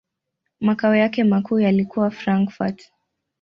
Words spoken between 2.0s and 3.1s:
Frankfurt.